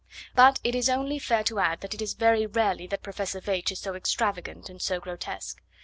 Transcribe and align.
But 0.33 0.59
it 0.63 0.73
is 0.73 0.89
only 0.89 1.19
fair 1.19 1.43
to 1.43 1.59
add 1.59 1.81
that 1.81 1.93
it 1.93 2.01
is 2.01 2.15
very 2.15 2.47
rarely 2.47 2.87
that 2.87 3.03
Professor 3.03 3.39
Veitch 3.39 3.71
is 3.71 3.77
so 3.81 3.93
extravagant 3.93 4.67
and 4.67 4.81
so 4.81 4.99
grotesque. 4.99 5.61